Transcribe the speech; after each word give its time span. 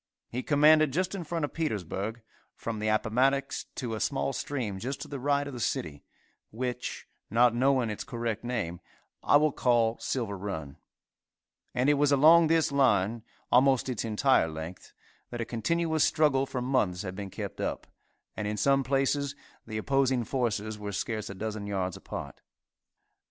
He 0.29 0.41
commanded 0.41 0.91
just 0.91 1.13
in 1.13 1.23
front 1.23 1.45
of 1.45 1.53
Petersburg, 1.53 2.23
from 2.55 2.79
the 2.79 2.87
Appomattox 2.87 3.65
to 3.75 3.93
a 3.93 3.99
small 3.99 4.33
stream 4.33 4.79
just 4.79 4.99
to 5.01 5.07
the 5.07 5.19
right 5.19 5.45
of 5.47 5.53
the 5.53 5.59
city, 5.59 6.03
which, 6.49 7.07
not 7.29 7.53
knowing 7.53 7.91
its 7.91 8.03
correct 8.03 8.43
name, 8.43 8.79
I 9.21 9.37
will 9.37 9.51
call 9.51 9.99
Silver 9.99 10.35
run; 10.35 10.77
and 11.75 11.87
it 11.87 11.99
was 11.99 12.11
along 12.11 12.47
this 12.47 12.71
line, 12.71 13.21
almost 13.51 13.89
its 13.89 14.03
entire 14.03 14.47
length, 14.47 14.91
that 15.29 15.39
a 15.39 15.45
continuous 15.45 16.03
struggle 16.03 16.47
for 16.47 16.63
months 16.63 17.03
had 17.03 17.15
been 17.15 17.29
kept 17.29 17.61
up, 17.61 17.85
and 18.35 18.47
in 18.47 18.57
some 18.57 18.83
places 18.83 19.35
the 19.67 19.77
opposing 19.77 20.23
forces 20.23 20.79
were 20.79 20.91
scarce 20.93 21.29
a 21.29 21.35
dozen 21.35 21.67
yards 21.67 21.95
apart. 21.95 22.41